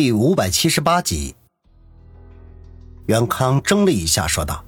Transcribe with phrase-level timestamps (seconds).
[0.00, 1.34] 第五百七十八集，
[3.04, 4.64] 袁康怔了一下，说道：“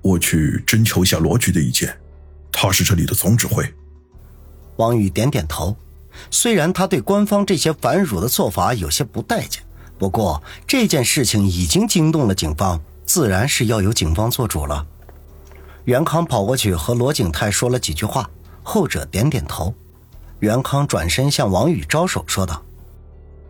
[0.00, 1.94] 我去征求一下罗局的意见，
[2.50, 3.62] 他是这里的总指挥。”
[4.76, 5.76] 王宇点点头，
[6.30, 9.62] 虽然他对官方这些反辱的做法有些不待见，
[9.98, 14.86] 不过这件事情已经惊动了警方，自然是要由警方做主了。
[15.84, 18.30] 袁康跑过去和罗景泰说了几句话，
[18.62, 19.74] 后者点点头。
[20.40, 22.64] 袁康转身向王宇招手说道：“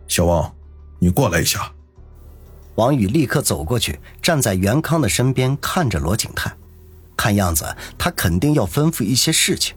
[0.09, 0.53] 小王，
[0.99, 1.71] 你过来一下。”
[2.75, 6.55] 王宇立刻走过去，站在袁康的身边，看着罗景泰，
[7.17, 9.75] 看样子他肯定要吩咐一些事情。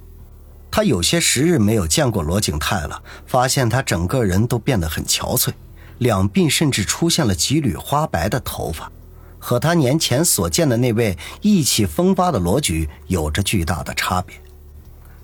[0.71, 5.53] 他有些时日没有见过罗景泰了，发现他整个人都变得很憔悴，
[5.99, 8.91] 两鬓甚至出现了几缕花白的头发，
[9.39, 14.35] 和他年前所见的那位意气风发的罗局有着巨大的差别。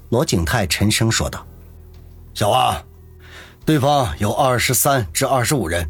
[0.08, 1.46] 罗景泰沉声说道
[2.34, 2.76] ：“小王，
[3.68, 5.86] 对方有二十三至二十五人，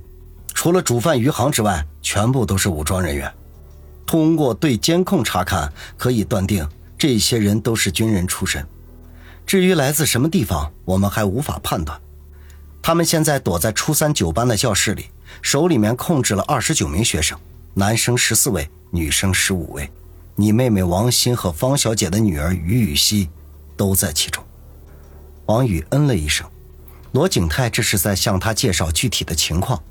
[0.52, 3.32] 除了主犯余杭之外，全部都是武装人员。
[4.04, 8.66] 通过对监控查看，可以断定这些人都是军人出身。”
[9.46, 11.96] 至于来自什么地方，我们还无法判断。
[12.82, 15.06] 他们现在躲在初三九班的教室里，
[15.40, 17.38] 手里面控制了二十九名学生，
[17.74, 19.88] 男生十四位，女生十五位。
[20.34, 23.30] 你妹妹王鑫和方小姐的女儿于雨溪，
[23.76, 24.42] 都在其中。
[25.46, 26.44] 王宇嗯了一声，
[27.12, 29.82] 罗景泰这是在向他介绍具体的情况。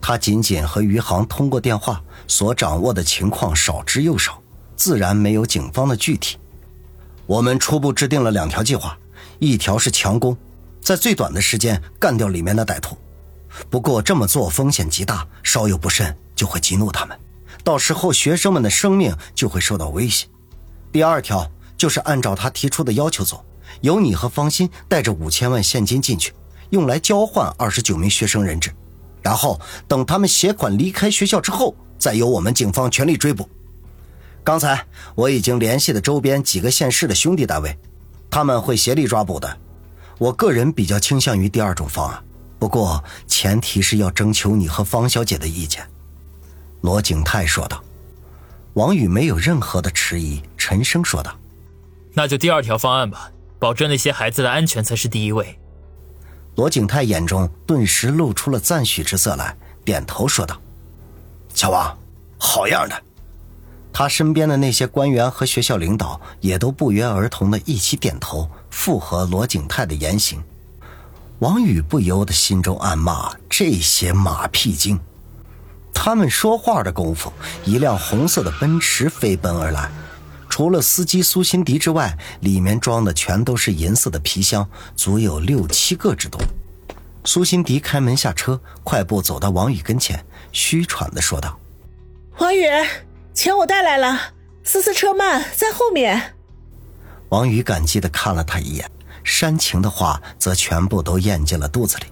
[0.00, 4.40] 他仅仅和余杭通过电话，所掌握的情况少之又少，
[4.76, 6.38] 自然没有警方的具体。
[7.26, 8.96] 我们初步制定了两条计划，
[9.38, 10.36] 一条是强攻，
[10.80, 12.96] 在最短的时间干掉里面的歹徒。
[13.68, 17.18] 不过这么做风险极大，稍有不慎就会激怒他们，
[17.64, 20.26] 到时候学生们的生命就会受到威胁。
[20.92, 23.44] 第二条就是按照他提出的要求做，
[23.80, 26.32] 由你和方心带着五千万现金进去，
[26.70, 28.70] 用来交换二十九名学生人质，
[29.22, 33.48] 然后等他们携款离开学校之后，再由我们警方全力追捕。
[34.44, 37.76] 刚才我已经联系了周边几个县市的兄弟单位，
[38.30, 39.56] 他们会协力抓捕的。
[40.18, 42.22] 我个人比较倾向于第二种方案，
[42.58, 45.86] 不过前提是要征求你和方小姐的意见。”
[46.82, 47.82] 罗景泰说道。
[48.74, 51.34] 王宇没有任何的迟疑，沉声说道
[52.12, 55.58] ：“那就第二条方案吧，保证那些孩子的安全才是第一位。”
[56.56, 60.58] 罗景泰眼中顿时露出了赞许之色来，点头说道
[61.54, 61.96] ：“小王，
[62.38, 63.02] 好样的！”
[63.92, 70.42] 他身边的那些官员和学校领导也都不约而同的一起点头，附和罗景泰的言行。
[71.38, 74.98] 王宇不由得心中暗骂：这些马屁精！
[75.92, 77.30] 他们说话的功夫，
[77.64, 79.90] 一辆红色的奔驰飞奔而来，
[80.56, 86.40] 除了司机苏辛迪之外，里面装的全都是银色的皮箱，足有六七个之多。
[87.26, 91.60] 苏辛迪开门下车，快步走到王宇跟前，虚喘的说道
[92.40, 92.64] ：“王宇。”
[93.36, 94.32] 钱我带来了，
[94.64, 96.34] 思思车慢，在后面。
[97.28, 98.90] 王宇感激的看了他一眼，
[99.24, 102.06] 煽情的话则全部都咽进了肚子里。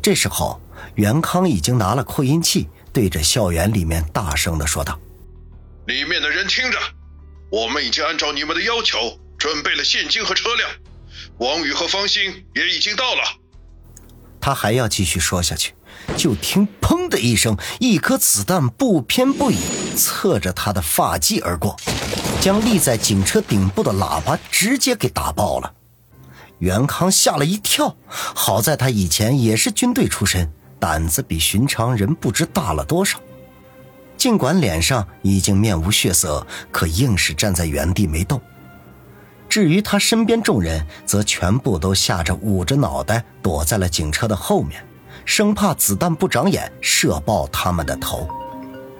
[0.00, 0.58] 这时候，
[0.94, 4.98] 袁康已经拿了扩音器，对着校园里面大声的说道
[5.84, 6.78] ：“里面的人听着，
[7.50, 10.70] 我们已经按照你们的要求准备了现金和车辆，
[11.38, 13.22] 王宇和方兴也已经到了。”
[14.40, 15.74] 他还要继续说下去。
[16.16, 19.58] 就听“砰”的一声，一颗子弹不偏不倚，
[19.96, 21.76] 侧着他的发髻而过，
[22.40, 25.72] 将立在警车顶部的喇叭直接给打爆了。
[26.58, 33.20] 袁康吓了一跳，好在他以前也是军队出身，胆子比寻常人不知大了多少。
[34.20, 38.38] 尽管脸上已经面无血色，可硬是站在原地没动。
[39.48, 44.84] 至于他身边众人，则全部都吓着捂着脑袋躲在了警车的后面。
[45.24, 48.28] 生怕子弹不长眼射爆他们的头。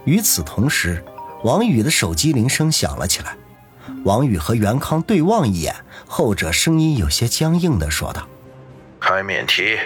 [0.06, 1.04] 与此同时，
[1.44, 3.36] 王宇的手机铃声响了起来。
[4.04, 5.76] 王宇和袁康对望一眼，
[6.06, 8.26] 后者声音有些僵硬的说道
[8.98, 9.76] ：“开免提。”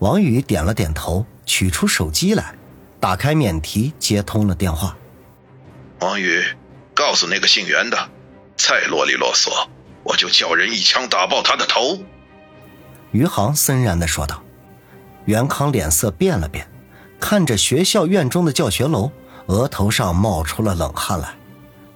[0.00, 2.52] 王宇点了点头，取出手机来，
[3.00, 4.96] 打开免提，接通了电话。
[6.00, 6.42] 王宇，
[6.94, 7.96] 告诉那个姓袁的，
[8.56, 9.68] 再啰里啰嗦，
[10.02, 11.98] 我就叫人一枪打爆他的头。
[13.12, 14.42] 余杭森然的说道。
[15.26, 16.70] 袁康脸色变了变，
[17.18, 19.10] 看着学校院中的教学楼，
[19.46, 21.34] 额头上冒出了冷汗来。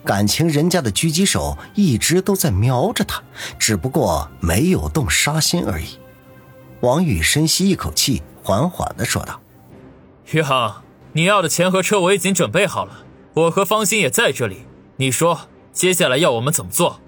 [0.05, 3.23] 感情人家的狙击手一直都在瞄着他，
[3.56, 5.96] 只不过没有动杀心而已。
[6.81, 9.41] 王宇深吸一口气，缓缓的说道
[10.32, 13.04] ：“余杭，你要的钱和车我已经准备好了，
[13.34, 14.66] 我和方心也在这里。
[14.96, 17.00] 你说接下来要我们怎么做？”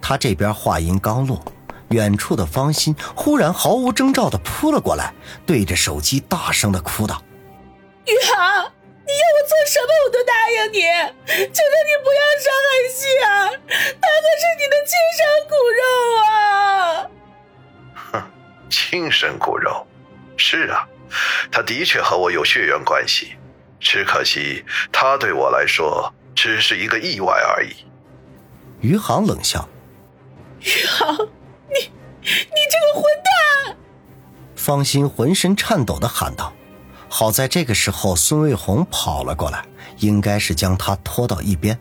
[0.00, 1.42] 他这边话音刚落。
[1.90, 5.12] 远处的方心忽然毫无征兆的扑了过来，
[5.44, 7.22] 对着手机大声的哭道
[8.08, 8.64] ：“宇航，
[9.04, 10.80] 你要我做什么我都答应你，
[11.26, 13.60] 求求你不要伤害希儿，
[14.00, 15.20] 他可是你的亲生
[15.50, 15.82] 骨肉
[16.24, 16.32] 啊！”
[18.10, 18.24] 哼，
[18.70, 19.86] 亲生骨肉，
[20.38, 20.88] 是啊，
[21.50, 23.34] 他的确和我有血缘关系，
[23.80, 27.72] 只可惜他对我来说只是一个意外而已。
[28.80, 29.68] 余杭冷笑
[30.60, 31.16] ：“余杭，
[31.68, 31.90] 你，
[32.22, 33.76] 你这个混蛋！”
[34.56, 36.52] 方心浑身颤抖的喊道。
[37.08, 39.64] 好在这个时候，孙卫红跑了过来，
[39.98, 41.78] 应该是将他拖到一边。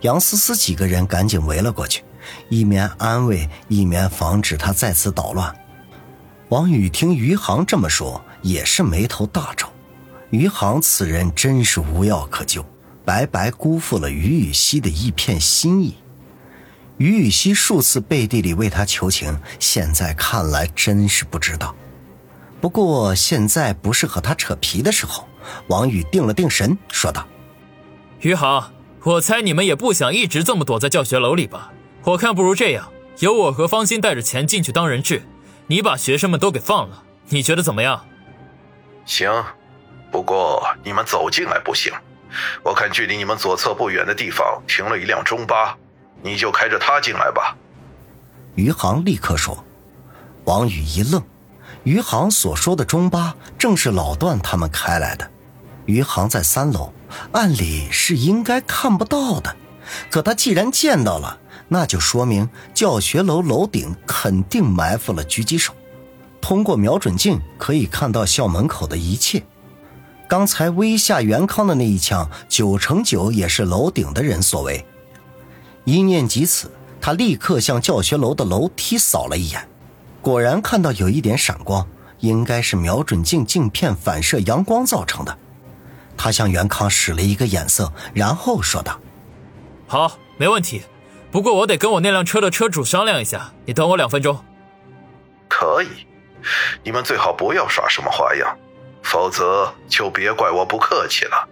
[0.00, 2.02] 杨思思几个人赶紧围了过去，
[2.48, 5.54] 一面安慰，一面防止他再次捣乱。
[6.48, 9.68] 王宇听余杭这么说，也是眉头大皱。
[10.30, 12.64] 余杭此人真是无药可救，
[13.04, 15.94] 白白辜负了于雨溪的一片心意。
[16.96, 21.74] 于雨溪数次背地里为他求情，现在看来真是不知道。
[22.60, 25.26] 不过现在不是和他扯皮的时候。
[25.68, 27.26] 王宇定了定神，说道
[28.20, 28.70] ：“于航，
[29.02, 31.72] 我猜你们也不想一直这么躲在教学楼里吧？
[32.04, 35.22] 我看不如这样，由我和方心带着钱进去当人质，
[35.68, 38.04] 你把学生们都给放了，你觉得怎么样
[39.08, 39.44] ？”“行，
[40.12, 41.92] 不过你们走进来不行。
[42.62, 45.76] 我看距离你们左侧不远的地方停了一辆中巴。”
[46.20, 47.56] 你就开着他进来吧。”
[48.54, 49.64] 余杭立刻说。
[50.44, 51.22] 王宇一愣，
[51.84, 55.30] 余杭所说的中巴正是老段他们开来的。
[55.86, 56.92] 余杭在三楼，
[57.32, 59.54] 按理是应该看不到的，
[60.10, 61.38] 可他既然见到了，
[61.68, 65.74] 那就说明教学楼楼顶肯定埋伏了狙击手。
[66.40, 69.42] 通过瞄准镜可以看到校门口的一切。
[70.28, 74.84] 刚才威吓袁康的那一枪，九成九也是楼顶的人所为。
[75.84, 76.70] 一念及此，
[77.00, 79.66] 他立刻向教学楼的楼梯扫了一眼，
[80.20, 81.86] 果然看到有一点闪光，
[82.20, 85.38] 应该是瞄准镜镜片反射阳光造成的。
[86.16, 89.00] 他向袁康使了一个眼色，然后说道
[89.88, 90.82] ：“好，没问题。
[91.30, 94.44] 不过我得跟我那辆车的车主商量一下，你等我两分钟。
[95.48, 95.88] ”“可以，
[96.82, 98.56] 你们最好不要耍什么花样，
[99.02, 101.48] 否则就别怪我不客气了。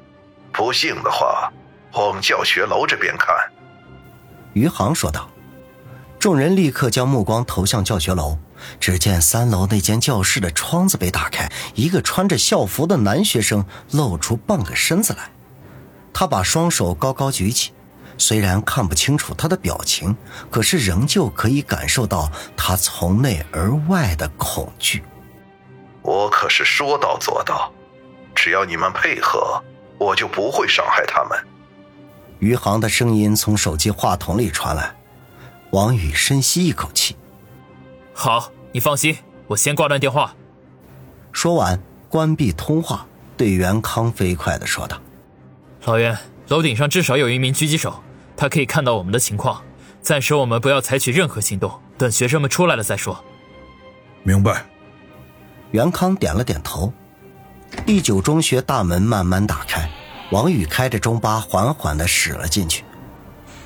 [0.52, 1.52] 不信的话，
[1.92, 3.34] 往教学楼这边看。”
[4.54, 5.28] 余杭说道
[6.18, 8.38] ：“众人立刻将目光投向教学楼。
[8.80, 15.30] 只见三楼那间教室的窗子被打开，一个穿着校服的男学生露出半个身子来。
[16.14, 17.74] 他把双手高高举起，
[18.18, 20.16] 虽然看不清楚他的表情，
[20.50, 25.02] 可是仍旧可以感受到他从内而外的恐惧。
[26.02, 27.72] 我可是说到做到，
[28.34, 29.62] 只要你们配合，
[29.98, 31.38] 我就不会伤害他们。”
[32.38, 34.94] 余杭的声音从手机话筒里传来，
[35.70, 37.16] 王宇深吸一口气
[38.12, 39.16] ：“好，你放心，
[39.46, 40.34] 我先挂断电话。”
[41.32, 44.98] 说完，关闭通话，对袁康飞快的说道
[45.86, 46.16] ：“老袁，
[46.48, 48.02] 楼顶上至少有一名狙击手，
[48.36, 49.62] 他可以看到我们的情况。
[50.02, 53.24] 暂时我们不要采取任何行动，等学生们出来了再说。”
[54.22, 54.64] 明白。
[55.72, 56.92] 袁康点了点头。
[57.84, 59.90] 第九中学大门慢慢打开。
[60.30, 62.82] 王宇开着中巴缓缓的驶了进去，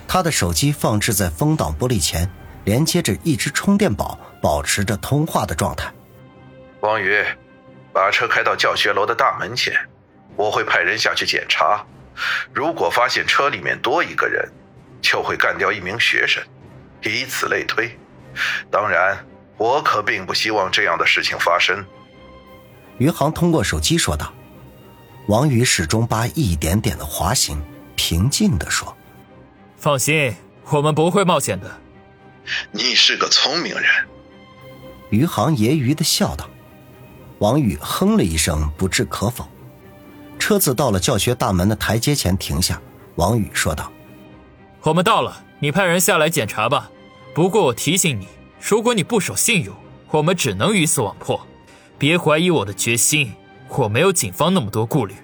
[0.06, 2.30] 他的手机放置在风挡玻璃前，
[2.64, 5.90] 连接着一只充电宝，保持着通话的状态。
[6.80, 7.24] 王宇，
[7.94, 9.72] 把车开到教学楼的大门前，
[10.36, 11.82] 我会派人下去检查。
[12.52, 14.46] 如果发现车里面多一个人，
[15.10, 16.40] 就会干掉一名学生，
[17.02, 17.90] 以此类推。
[18.70, 19.26] 当然，
[19.56, 21.84] 我可并不希望这样的事情发生。
[22.98, 24.32] 余杭通过手机说道。
[25.26, 27.62] 王宇始终把一点点的滑行，
[27.94, 28.96] 平静地说
[29.78, 30.34] ：“放心，
[30.70, 31.80] 我们不会冒险的。”
[32.72, 33.84] 你是个聪明人。”
[35.10, 36.48] 余杭揶揄的笑道。
[37.38, 39.48] 王宇哼了一声，不置可否。
[40.38, 42.80] 车子到了教学大门的台阶前停下，
[43.14, 43.92] 王宇说道
[44.82, 46.90] ：“我们到了，你派人下来检查吧。
[47.34, 48.28] 不过我提醒你，
[48.60, 49.74] 如果你不守信用，
[50.10, 51.40] 我们只能鱼死网破。
[51.98, 53.32] 别怀疑我的决心。”
[53.78, 55.14] 我没有警方那么多顾虑。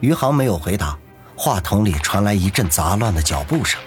[0.00, 0.98] 余杭没有回答，
[1.36, 3.80] 话筒里传来一阵杂乱的脚步声。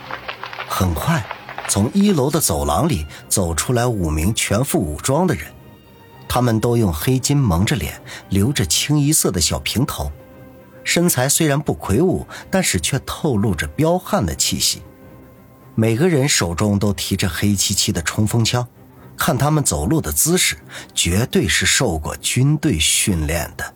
[0.70, 1.22] 很快，
[1.68, 5.52] 从一楼的走廊里走出来五名全副武装的人，
[6.30, 10.10] 他们都用黑巾蒙着脸，留着清一色的小平头，
[10.88, 14.82] 身材虽然不魁梧，但是却透露着彪悍的气息。
[15.76, 18.66] 每个人手中都提着黑漆漆的冲锋枪。
[19.18, 20.56] 看他们走路的姿势，
[20.94, 23.74] 绝对是受过军队训练的。